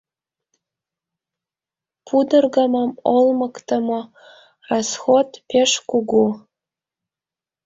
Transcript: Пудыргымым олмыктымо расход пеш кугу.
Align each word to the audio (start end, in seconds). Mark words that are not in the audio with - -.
Пудыргымым 2.07 2.91
олмыктымо 3.15 4.01
расход 4.69 5.29
пеш 5.49 5.71
кугу. 5.89 6.25